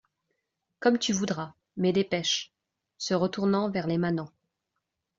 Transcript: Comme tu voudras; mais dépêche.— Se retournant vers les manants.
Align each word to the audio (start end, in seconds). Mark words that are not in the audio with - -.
Comme 0.79 0.97
tu 0.97 1.13
voudras; 1.13 1.53
mais 1.77 1.93
dépêche.— 1.93 2.51
Se 2.97 3.13
retournant 3.13 3.69
vers 3.69 3.85
les 3.85 3.99
manants. 3.99 4.31